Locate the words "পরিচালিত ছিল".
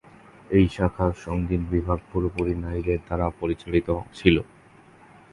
3.39-4.35